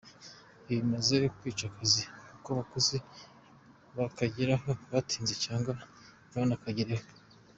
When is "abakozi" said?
2.55-2.97